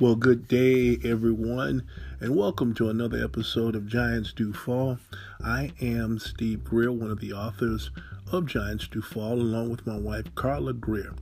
Well, 0.00 0.14
good 0.14 0.46
day, 0.46 0.96
everyone, 1.02 1.82
and 2.20 2.36
welcome 2.36 2.72
to 2.74 2.88
another 2.88 3.20
episode 3.24 3.74
of 3.74 3.88
Giants 3.88 4.32
Do 4.32 4.52
Fall. 4.52 4.98
I 5.42 5.72
am 5.80 6.20
Steve 6.20 6.62
Greer, 6.62 6.92
one 6.92 7.10
of 7.10 7.18
the 7.18 7.32
authors 7.32 7.90
of 8.30 8.46
Giants 8.46 8.86
Do 8.86 9.02
Fall, 9.02 9.32
along 9.32 9.70
with 9.70 9.88
my 9.88 9.98
wife, 9.98 10.32
Carla 10.36 10.72
Greer. 10.72 11.16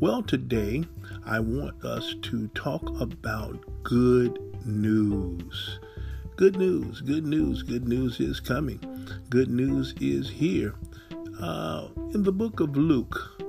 Well, 0.00 0.24
today 0.24 0.82
I 1.24 1.38
want 1.38 1.84
us 1.84 2.16
to 2.22 2.48
talk 2.48 3.00
about 3.00 3.64
good 3.84 4.40
news. 4.66 5.78
Good 6.34 6.56
news, 6.56 7.02
good 7.02 7.24
news, 7.24 7.62
good 7.62 7.86
news 7.86 8.18
is 8.18 8.40
coming. 8.40 8.80
Good 9.30 9.50
news 9.50 9.94
is 10.00 10.28
here. 10.28 10.74
Uh, 11.40 11.86
in 12.12 12.24
the 12.24 12.32
book 12.32 12.58
of 12.58 12.76
Luke, 12.76 13.40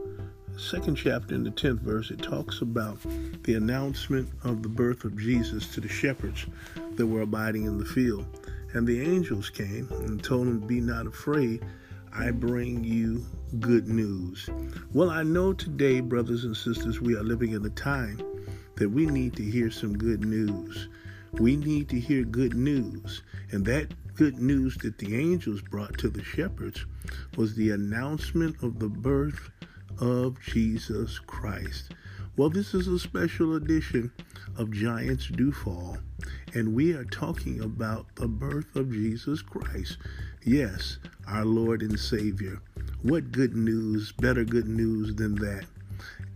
second 0.57 0.95
chapter 0.95 1.35
in 1.35 1.43
the 1.43 1.51
10th 1.51 1.79
verse, 1.81 2.09
it 2.09 2.21
talks 2.21 2.61
about 2.61 2.97
the 3.43 3.53
announcement 3.53 4.27
of 4.43 4.63
the 4.63 4.69
birth 4.69 5.03
of 5.03 5.17
Jesus 5.17 5.67
to 5.75 5.81
the 5.81 5.87
shepherds 5.87 6.47
that 6.95 7.05
were 7.05 7.21
abiding 7.21 7.65
in 7.65 7.77
the 7.77 7.85
field. 7.85 8.25
And 8.73 8.87
the 8.87 9.01
angels 9.01 9.49
came 9.49 9.87
and 9.91 10.23
told 10.23 10.47
them, 10.47 10.59
Be 10.59 10.81
not 10.81 11.05
afraid, 11.05 11.63
I 12.11 12.31
bring 12.31 12.83
you 12.83 13.23
good 13.59 13.87
news. 13.87 14.49
Well, 14.93 15.11
I 15.11 15.23
know 15.23 15.53
today, 15.53 15.99
brothers 15.99 16.43
and 16.43 16.57
sisters, 16.57 16.99
we 16.99 17.15
are 17.15 17.23
living 17.23 17.51
in 17.51 17.63
a 17.65 17.69
time 17.69 18.19
that 18.75 18.89
we 18.89 19.05
need 19.05 19.35
to 19.35 19.43
hear 19.43 19.69
some 19.69 19.97
good 19.97 20.25
news. 20.25 20.89
We 21.33 21.55
need 21.55 21.87
to 21.89 21.99
hear 21.99 22.23
good 22.23 22.55
news. 22.55 23.21
And 23.51 23.65
that 23.67 23.93
good 24.15 24.39
news 24.39 24.75
that 24.77 24.97
the 24.97 25.15
angels 25.15 25.61
brought 25.61 25.97
to 25.99 26.09
the 26.09 26.23
shepherds 26.23 26.85
was 27.37 27.55
the 27.55 27.71
announcement 27.71 28.63
of 28.63 28.79
the 28.79 28.89
birth 28.89 29.51
of 29.99 30.39
Jesus 30.41 31.19
Christ. 31.19 31.93
Well, 32.35 32.49
this 32.49 32.73
is 32.73 32.87
a 32.87 32.99
special 32.99 33.55
edition 33.55 34.11
of 34.57 34.71
Giants 34.71 35.27
Do 35.27 35.51
Fall, 35.51 35.97
and 36.53 36.75
we 36.75 36.93
are 36.93 37.05
talking 37.05 37.61
about 37.61 38.05
the 38.15 38.27
birth 38.27 38.75
of 38.75 38.91
Jesus 38.91 39.41
Christ. 39.41 39.97
Yes, 40.43 40.99
our 41.27 41.45
Lord 41.45 41.81
and 41.81 41.99
Savior. 41.99 42.61
What 43.01 43.31
good 43.31 43.55
news, 43.55 44.11
better 44.11 44.43
good 44.43 44.67
news 44.67 45.15
than 45.15 45.35
that? 45.35 45.65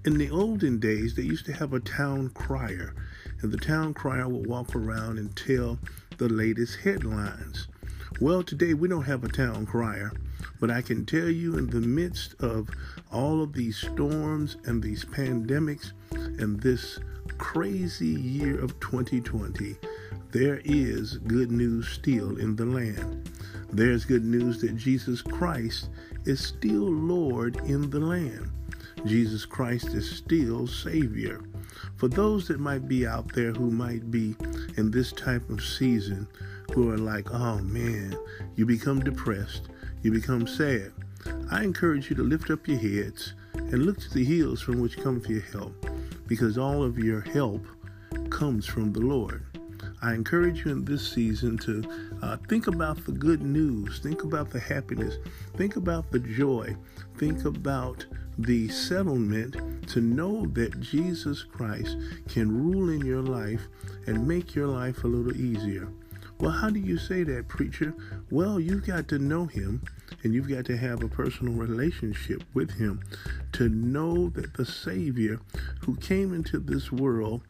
In 0.04 0.18
the 0.18 0.32
olden 0.32 0.80
days, 0.80 1.14
they 1.14 1.22
used 1.22 1.46
to 1.46 1.54
have 1.54 1.74
a 1.74 1.80
town 1.80 2.30
crier, 2.30 2.96
and 3.42 3.52
the 3.52 3.58
town 3.58 3.94
crier 3.94 4.28
would 4.28 4.48
walk 4.48 4.76
around 4.76 5.20
and 5.20 5.36
tell 5.36 5.78
the 6.18 6.30
latest 6.30 6.80
headlines. 6.80 7.68
Well, 8.20 8.42
today 8.42 8.74
we 8.74 8.88
don't 8.88 9.04
have 9.04 9.24
a 9.24 9.30
town 9.30 9.68
crier, 9.68 10.12
but 10.62 10.70
I 10.70 10.84
can 10.84 11.06
tell 11.06 11.28
you, 11.28 11.58
in 11.58 11.68
the 11.68 11.82
midst 11.82 12.36
of 12.40 12.70
all 13.12 13.42
of 13.42 13.52
these 13.52 13.76
storms 13.76 14.58
and 14.66 14.82
these 14.82 15.04
pandemics 15.04 15.94
and 16.12 16.62
this 16.62 17.00
crazy 17.40 18.06
year 18.06 18.64
of 18.64 18.80
2020, 18.80 19.76
there 20.30 20.62
is 20.64 21.18
good 21.18 21.52
news 21.52 21.88
still 21.88 22.38
in 22.38 22.56
the 22.56 22.66
land. 22.66 23.30
There's 23.74 24.06
good 24.06 24.24
news 24.24 24.62
that 24.62 24.78
Jesus 24.78 25.24
Christ 25.24 25.90
is 26.26 26.40
still 26.40 26.84
Lord 26.84 27.58
in 27.66 27.90
the 27.90 28.00
land. 28.00 28.52
Jesus 29.04 29.46
Christ 29.46 29.88
is 29.88 30.08
still 30.08 30.68
Savior. 30.68 31.42
For 31.96 32.08
those 32.08 32.48
that 32.50 32.60
might 32.60 32.88
be 32.88 33.08
out 33.08 33.34
there 33.34 33.52
who 33.52 33.72
might 33.72 34.12
be 34.12 34.36
in 34.78 34.92
this 34.92 35.12
type 35.12 35.50
of 35.50 35.64
season, 35.64 36.28
who 36.74 36.92
are 36.92 36.98
like, 36.98 37.34
oh 37.34 37.58
man, 37.60 38.16
you 38.56 38.66
become 38.66 39.00
depressed, 39.00 39.70
you 40.02 40.12
become 40.12 40.48
sad. 40.48 40.92
I 41.52 41.64
encourage 41.64 42.10
you 42.10 42.16
to 42.16 42.24
lift 42.24 42.50
up 42.50 42.68
your 42.68 42.80
heads 42.80 43.34
and 43.54 43.86
look 43.86 44.00
to 44.00 44.14
the 44.14 44.26
hills 44.26 44.62
from 44.62 44.80
which 44.80 44.98
cometh 44.98 45.30
your 45.30 45.42
help, 45.42 45.86
because 46.28 46.58
all 46.58 46.84
of 46.84 46.98
your 46.98 47.22
help 47.22 47.66
comes 48.30 48.66
from 48.66 48.92
the 48.94 49.02
Lord. 49.02 49.46
I 50.02 50.14
encourage 50.14 50.66
you 50.66 50.72
in 50.72 50.84
this 50.84 51.08
season 51.12 51.58
to 51.60 51.84
uh, 52.24 52.38
think 52.50 52.68
about 52.68 53.06
the 53.06 53.12
good 53.12 53.44
news, 53.44 54.00
think 54.00 54.24
about 54.24 54.50
the 54.50 54.60
happiness, 54.60 55.18
think 55.56 55.76
about 55.76 56.12
the 56.12 56.20
joy, 56.20 56.76
think 57.18 57.46
about 57.46 58.06
the 58.40 58.68
settlement 58.70 59.88
to 59.90 60.02
know 60.02 60.48
that 60.54 60.80
Jesus 60.80 61.44
Christ 61.44 61.98
can 62.28 62.52
rule 62.52 62.90
in 62.90 63.06
your 63.06 63.22
life 63.22 63.62
and 64.08 64.28
make 64.28 64.56
your 64.56 64.68
life 64.68 65.04
a 65.04 65.08
little 65.08 65.40
easier. 65.40 65.88
Well, 66.42 66.50
how 66.50 66.72
do 66.72 66.80
you 66.80 66.98
say 66.98 67.22
that, 67.22 67.48
preacher? 67.48 67.94
Well, 68.32 68.60
you've 68.60 68.88
got 68.88 69.08
to 69.10 69.20
know 69.20 69.46
him 69.46 69.84
and 70.24 70.34
you've 70.34 70.50
got 70.50 70.66
to 70.66 70.78
have 70.78 71.04
a 71.04 71.08
personal 71.08 71.54
relationship 71.54 72.44
with 72.56 72.72
him 72.72 73.00
to 73.54 73.70
know 73.70 74.30
that 74.30 74.56
the 74.56 74.66
Savior 74.66 75.40
who 75.82 75.98
came 75.98 76.34
into 76.34 76.58
this 76.58 76.92
world 76.92 77.44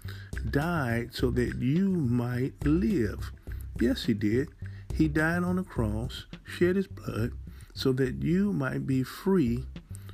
died 0.49 1.11
so 1.13 1.31
that 1.31 1.55
you 1.55 1.87
might 1.87 2.51
live. 2.65 3.31
Yes, 3.79 4.03
he 4.03 4.13
did. 4.13 4.49
He 4.93 5.07
died 5.07 5.45
on 5.45 5.55
the 5.55 5.63
cross, 5.63 6.25
shed 6.43 6.75
his 6.75 6.87
blood, 6.87 7.31
so 7.73 7.93
that 7.93 8.15
you 8.21 8.51
might 8.51 8.85
be 8.85 9.03
free 9.03 9.63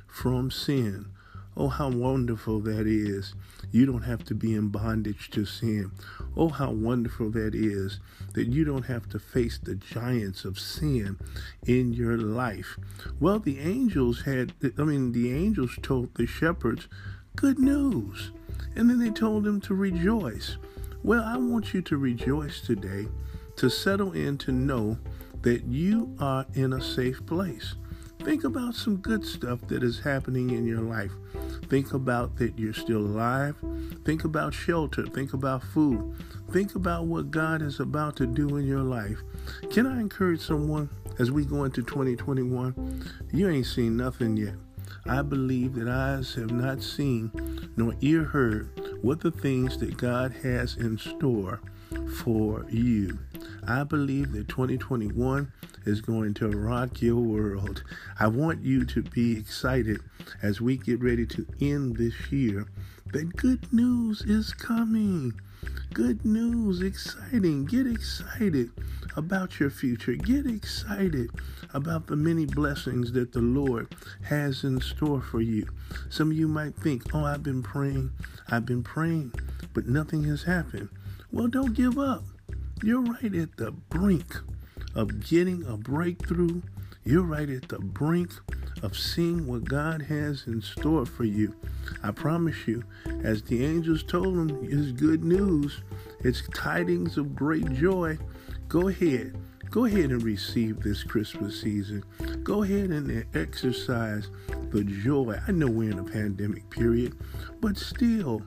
from 0.06 0.52
sin. 0.52 1.06
Oh, 1.56 1.66
how 1.66 1.90
wonderful 1.90 2.60
that 2.60 2.86
is. 2.86 3.34
You 3.70 3.86
don't 3.86 4.02
have 4.02 4.24
to 4.24 4.34
be 4.34 4.54
in 4.54 4.68
bondage 4.68 5.30
to 5.30 5.44
sin. 5.44 5.92
Oh, 6.36 6.48
how 6.48 6.70
wonderful 6.70 7.30
that 7.30 7.54
is 7.54 8.00
that 8.34 8.48
you 8.48 8.64
don't 8.64 8.86
have 8.86 9.08
to 9.10 9.18
face 9.18 9.58
the 9.58 9.74
giants 9.74 10.44
of 10.44 10.58
sin 10.58 11.18
in 11.66 11.92
your 11.92 12.16
life. 12.16 12.78
Well, 13.20 13.38
the 13.38 13.58
angels 13.60 14.22
had, 14.22 14.52
I 14.78 14.84
mean, 14.84 15.12
the 15.12 15.32
angels 15.32 15.78
told 15.82 16.14
the 16.14 16.26
shepherds 16.26 16.88
good 17.36 17.58
news. 17.58 18.32
And 18.74 18.88
then 18.88 18.98
they 18.98 19.10
told 19.10 19.44
them 19.44 19.60
to 19.62 19.74
rejoice. 19.74 20.56
Well, 21.02 21.22
I 21.24 21.36
want 21.36 21.74
you 21.74 21.82
to 21.82 21.96
rejoice 21.96 22.60
today, 22.60 23.08
to 23.56 23.68
settle 23.68 24.12
in 24.12 24.38
to 24.38 24.52
know 24.52 24.98
that 25.42 25.64
you 25.64 26.16
are 26.20 26.46
in 26.54 26.72
a 26.72 26.80
safe 26.82 27.24
place. 27.26 27.74
Think 28.28 28.44
about 28.44 28.74
some 28.74 28.96
good 28.96 29.24
stuff 29.24 29.58
that 29.68 29.82
is 29.82 30.00
happening 30.00 30.50
in 30.50 30.66
your 30.66 30.82
life. 30.82 31.12
Think 31.70 31.94
about 31.94 32.36
that 32.36 32.58
you're 32.58 32.74
still 32.74 32.98
alive. 32.98 33.56
Think 34.04 34.24
about 34.24 34.52
shelter. 34.52 35.06
Think 35.06 35.32
about 35.32 35.62
food. 35.62 36.14
Think 36.52 36.74
about 36.74 37.06
what 37.06 37.30
God 37.30 37.62
is 37.62 37.80
about 37.80 38.16
to 38.16 38.26
do 38.26 38.58
in 38.58 38.66
your 38.66 38.82
life. 38.82 39.16
Can 39.70 39.86
I 39.86 39.98
encourage 39.98 40.42
someone 40.42 40.90
as 41.18 41.30
we 41.30 41.46
go 41.46 41.64
into 41.64 41.82
2021? 41.82 43.02
You 43.32 43.48
ain't 43.48 43.64
seen 43.64 43.96
nothing 43.96 44.36
yet. 44.36 44.56
I 45.06 45.22
believe 45.22 45.76
that 45.76 45.88
eyes 45.88 46.34
have 46.34 46.50
not 46.50 46.82
seen 46.82 47.32
nor 47.78 47.94
ear 48.02 48.24
heard 48.24 48.68
what 49.00 49.22
the 49.22 49.30
things 49.30 49.78
that 49.78 49.96
God 49.96 50.34
has 50.42 50.76
in 50.76 50.98
store 50.98 51.62
for 52.22 52.66
you. 52.68 53.18
I 53.66 53.84
believe 53.84 54.32
that 54.32 54.48
2021 54.48 55.50
is 55.88 56.00
going 56.00 56.34
to 56.34 56.48
rock 56.48 57.00
your 57.02 57.16
world. 57.16 57.82
I 58.20 58.28
want 58.28 58.62
you 58.62 58.84
to 58.84 59.02
be 59.02 59.38
excited 59.38 60.00
as 60.42 60.60
we 60.60 60.76
get 60.76 61.00
ready 61.00 61.26
to 61.26 61.46
end 61.60 61.96
this 61.96 62.30
year 62.30 62.68
that 63.12 63.36
good 63.36 63.72
news 63.72 64.20
is 64.22 64.52
coming. 64.52 65.32
Good 65.94 66.24
news, 66.24 66.82
exciting. 66.82 67.64
Get 67.64 67.86
excited 67.86 68.70
about 69.16 69.58
your 69.58 69.70
future. 69.70 70.12
Get 70.12 70.46
excited 70.46 71.30
about 71.72 72.06
the 72.06 72.16
many 72.16 72.44
blessings 72.44 73.12
that 73.12 73.32
the 73.32 73.40
Lord 73.40 73.94
has 74.24 74.64
in 74.64 74.80
store 74.80 75.22
for 75.22 75.40
you. 75.40 75.66
Some 76.10 76.30
of 76.30 76.36
you 76.36 76.48
might 76.48 76.76
think, 76.76 77.14
oh, 77.14 77.24
I've 77.24 77.42
been 77.42 77.62
praying, 77.62 78.12
I've 78.48 78.66
been 78.66 78.82
praying, 78.82 79.32
but 79.72 79.86
nothing 79.86 80.24
has 80.24 80.42
happened. 80.42 80.90
Well, 81.32 81.48
don't 81.48 81.74
give 81.74 81.98
up. 81.98 82.24
You're 82.82 83.00
right 83.00 83.34
at 83.34 83.56
the 83.56 83.72
brink 83.72 84.36
of 84.94 85.26
getting 85.26 85.64
a 85.66 85.76
breakthrough. 85.76 86.62
You're 87.04 87.22
right 87.22 87.48
at 87.48 87.68
the 87.68 87.78
brink 87.78 88.30
of 88.82 88.96
seeing 88.96 89.46
what 89.46 89.64
God 89.64 90.02
has 90.02 90.46
in 90.46 90.60
store 90.60 91.06
for 91.06 91.24
you. 91.24 91.54
I 92.02 92.10
promise 92.10 92.66
you, 92.66 92.84
as 93.22 93.42
the 93.42 93.64
angels 93.64 94.02
told 94.02 94.36
him, 94.36 94.58
it's 94.62 94.92
good 94.92 95.24
news. 95.24 95.82
It's 96.20 96.42
tidings 96.54 97.16
of 97.16 97.34
great 97.34 97.72
joy. 97.72 98.18
Go 98.68 98.88
ahead. 98.88 99.36
Go 99.70 99.84
ahead 99.84 100.10
and 100.10 100.22
receive 100.22 100.80
this 100.80 101.02
Christmas 101.02 101.60
season. 101.60 102.02
Go 102.42 102.62
ahead 102.62 102.90
and 102.90 103.24
exercise 103.36 104.30
the 104.70 104.82
joy. 104.84 105.38
I 105.46 105.52
know 105.52 105.68
we're 105.68 105.90
in 105.90 105.98
a 105.98 106.04
pandemic 106.04 106.68
period, 106.70 107.14
but 107.60 107.76
still, 107.76 108.42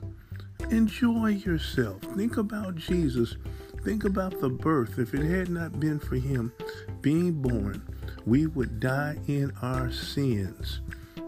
enjoy 0.70 1.28
yourself. 1.28 2.00
Think 2.16 2.36
about 2.38 2.76
Jesus 2.76 3.36
Think 3.84 4.04
about 4.04 4.40
the 4.40 4.48
birth. 4.48 4.98
If 4.98 5.12
it 5.12 5.24
had 5.24 5.50
not 5.50 5.80
been 5.80 5.98
for 5.98 6.14
him 6.14 6.52
being 7.00 7.32
born, 7.32 7.82
we 8.24 8.46
would 8.46 8.78
die 8.78 9.18
in 9.26 9.52
our 9.60 9.90
sins. 9.90 10.80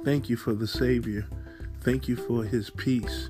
Thank 0.04 0.28
you 0.28 0.36
for 0.36 0.54
the 0.54 0.66
Savior. 0.68 1.26
Thank 1.80 2.06
you 2.06 2.14
for 2.14 2.44
his 2.44 2.70
peace. 2.70 3.28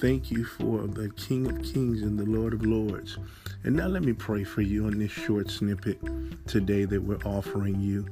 Thank 0.00 0.30
you 0.30 0.44
for 0.44 0.86
the 0.86 1.10
King 1.16 1.48
of 1.48 1.60
Kings 1.64 2.02
and 2.02 2.16
the 2.16 2.24
Lord 2.24 2.54
of 2.54 2.64
Lords. 2.64 3.18
And 3.64 3.74
now 3.74 3.88
let 3.88 4.04
me 4.04 4.12
pray 4.12 4.44
for 4.44 4.62
you 4.62 4.86
in 4.86 5.00
this 5.00 5.10
short 5.10 5.50
snippet 5.50 5.98
today 6.46 6.84
that 6.84 7.02
we're 7.02 7.18
offering 7.24 7.80
you. 7.80 8.06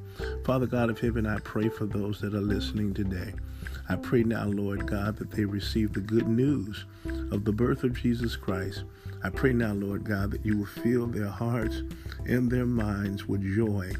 Father 0.45 0.67
God 0.67 0.91
of 0.91 0.99
heaven, 0.99 1.27
I 1.27 1.39
pray 1.39 1.69
for 1.69 1.87
those 1.87 2.21
that 2.23 2.35
are 2.35 2.41
listening 2.41 2.93
today. 2.93 3.35
I 3.89 3.95
pray 3.95 4.25
now, 4.25 4.47
Lord 4.47 4.87
God, 4.87 5.17
that 5.19 5.31
they 5.31 5.45
receive 5.45 5.93
the 5.93 6.01
good 6.01 6.27
news 6.27 6.87
of 7.31 7.45
the 7.45 7.53
birth 7.53 7.85
of 7.85 7.95
Jesus 7.95 8.35
Christ. 8.35 8.83
I 9.23 9.31
pray 9.31 9.53
now, 9.53 9.73
Lord 9.73 10.03
God, 10.03 10.33
that 10.33 10.45
you 10.45 10.59
will 10.59 10.67
fill 10.67 11.07
their 11.07 11.29
hearts 11.29 11.83
and 12.25 12.51
their 12.51 12.67
minds 12.67 13.29
with 13.29 13.43
joy 13.55 13.93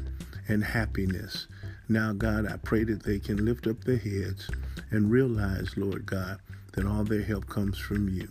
and 0.49 0.61
happiness. 0.61 1.47
Now, 1.89 2.11
God, 2.13 2.45
I 2.51 2.57
pray 2.57 2.83
that 2.83 3.03
they 3.03 3.19
can 3.19 3.45
lift 3.45 3.65
up 3.65 3.83
their 3.83 3.97
heads 3.97 4.49
and 4.91 5.09
realize, 5.09 5.77
Lord 5.77 6.05
God, 6.05 6.39
that 6.73 6.85
all 6.85 7.03
their 7.03 7.23
help 7.23 7.47
comes 7.47 7.77
from 7.77 8.09
you. 8.09 8.29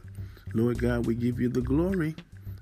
Lord 0.52 0.78
God, 0.78 1.06
we 1.06 1.14
give 1.14 1.40
you 1.40 1.48
the 1.48 1.62
glory 1.62 2.14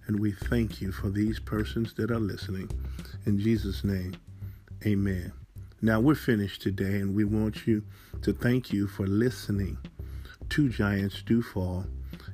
and 0.07 0.21
we 0.21 0.33
thank 0.33 0.81
you 0.81 0.93
for 0.93 1.11
these 1.11 1.41
persons 1.41 1.95
that 1.95 2.11
are 2.11 2.21
listening. 2.21 2.71
In 3.27 3.41
Jesus' 3.41 3.85
name, 3.85 4.15
amen. 4.87 5.33
Now 5.81 6.01
we're 6.01 6.15
finished 6.15 6.63
today, 6.63 6.97
and 6.97 7.15
we 7.15 7.25
want 7.25 7.67
you 7.67 7.83
to 8.23 8.33
thank 8.33 8.73
you 8.73 8.87
for 8.87 9.07
listening 9.07 9.79
to 10.51 10.69
Giants 10.69 11.23
Do 11.23 11.43
Fall. 11.43 11.87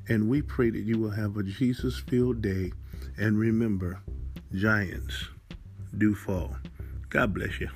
And 0.09 0.29
we 0.29 0.43
pray 0.43 0.71
that 0.71 0.81
you 0.81 0.99
will 0.99 1.11
have 1.11 1.37
a 1.37 1.43
Jesus 1.43 1.99
filled 1.99 2.43
day. 2.43 2.73
And 3.17 3.39
remember, 3.39 4.03
Giants 4.55 5.29
do 5.97 6.15
fall. 6.15 6.57
God 7.09 7.35
bless 7.35 7.61
you. 7.61 7.69